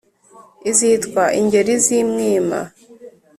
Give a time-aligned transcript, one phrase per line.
[0.69, 2.59] izitwa ingeri z’ i mwima,